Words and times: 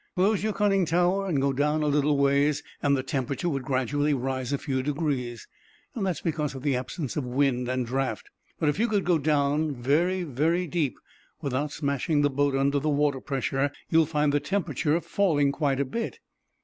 "Close 0.15 0.43
your 0.43 0.51
conning 0.51 0.83
tower 0.83 1.27
and 1.27 1.39
go 1.39 1.53
down 1.53 1.83
a 1.83 1.87
little 1.87 2.17
way, 2.17 2.51
and 2.81 2.97
the 2.97 3.03
temperature 3.03 3.47
would 3.47 3.61
gradually 3.61 4.15
rise 4.15 4.51
a 4.51 4.57
few 4.57 4.81
degrees. 4.81 5.47
That's 5.95 6.21
because 6.21 6.55
of 6.55 6.63
the 6.63 6.75
absence 6.75 7.17
of 7.17 7.23
wind 7.23 7.69
and 7.69 7.85
draft. 7.85 8.31
But, 8.57 8.67
if 8.67 8.79
you 8.79 8.87
could 8.87 9.05
go 9.05 9.19
down 9.19 9.75
very, 9.75 10.23
very 10.23 10.65
deep 10.65 10.97
without 11.39 11.71
smashing 11.71 12.23
the 12.23 12.31
boat 12.31 12.55
under 12.55 12.79
the 12.79 12.89
water 12.89 13.21
pressure, 13.21 13.69
you'd 13.91 14.09
find 14.09 14.33
the 14.33 14.39
temperature 14.39 14.99
falling 15.01 15.51
quite 15.51 15.79
a 15.79 15.85
bit." 15.85 16.17